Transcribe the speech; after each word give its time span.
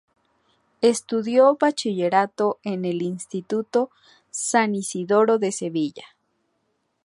Estudió 0.81 1.55
bachillerato 1.59 2.59
en 2.63 2.85
el 2.85 3.03
Instituto 3.03 3.91
San 4.31 4.73
Isidoro 4.73 5.37
de 5.37 5.51
Sevilla. 5.51 6.05